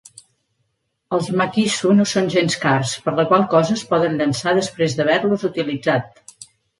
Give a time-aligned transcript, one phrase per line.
[1.17, 5.45] Els makisu no són gens cars, per la qual cosa es poden llençar després d'haver-los
[5.51, 6.19] utilitzat.